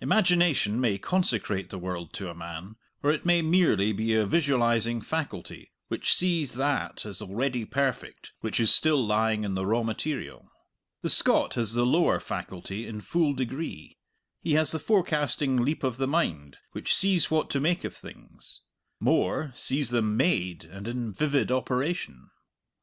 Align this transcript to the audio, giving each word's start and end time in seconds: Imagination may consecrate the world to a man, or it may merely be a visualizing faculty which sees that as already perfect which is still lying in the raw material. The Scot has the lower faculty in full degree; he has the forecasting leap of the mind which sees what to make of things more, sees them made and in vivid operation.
Imagination 0.00 0.80
may 0.80 0.96
consecrate 0.96 1.68
the 1.68 1.76
world 1.76 2.14
to 2.14 2.30
a 2.30 2.34
man, 2.34 2.76
or 3.02 3.12
it 3.12 3.26
may 3.26 3.42
merely 3.42 3.92
be 3.92 4.14
a 4.14 4.24
visualizing 4.24 5.02
faculty 5.02 5.70
which 5.88 6.14
sees 6.14 6.54
that 6.54 7.04
as 7.04 7.20
already 7.20 7.66
perfect 7.66 8.32
which 8.40 8.58
is 8.58 8.74
still 8.74 9.04
lying 9.06 9.44
in 9.44 9.52
the 9.56 9.66
raw 9.66 9.82
material. 9.82 10.50
The 11.02 11.10
Scot 11.10 11.52
has 11.56 11.74
the 11.74 11.84
lower 11.84 12.20
faculty 12.20 12.86
in 12.86 13.02
full 13.02 13.34
degree; 13.34 13.98
he 14.42 14.54
has 14.54 14.72
the 14.72 14.78
forecasting 14.78 15.58
leap 15.58 15.84
of 15.84 15.98
the 15.98 16.08
mind 16.08 16.56
which 16.72 16.94
sees 16.94 17.30
what 17.30 17.50
to 17.50 17.60
make 17.60 17.84
of 17.84 17.94
things 17.94 18.62
more, 18.98 19.52
sees 19.54 19.90
them 19.90 20.16
made 20.16 20.64
and 20.64 20.88
in 20.88 21.12
vivid 21.12 21.52
operation. 21.52 22.30